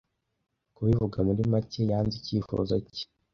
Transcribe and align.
Kubivuga 0.75 1.17
muri 1.27 1.41
make, 1.51 1.81
yanze 1.91 2.15
icyifuzo 2.19 2.73
cye. 2.93 3.05